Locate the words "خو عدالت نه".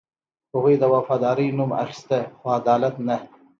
2.37-3.17